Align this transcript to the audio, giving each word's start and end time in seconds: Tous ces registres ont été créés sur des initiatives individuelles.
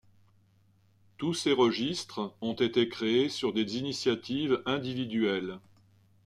Tous 1.19 1.35
ces 1.35 1.51
registres 1.53 2.33
ont 2.41 2.53
été 2.55 2.89
créés 2.89 3.29
sur 3.29 3.53
des 3.53 3.77
initiatives 3.77 4.59
individuelles. 4.65 5.59